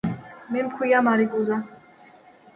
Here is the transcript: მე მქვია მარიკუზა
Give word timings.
მე 0.55 0.63
მქვია 0.69 1.03
მარიკუზა 1.09 1.61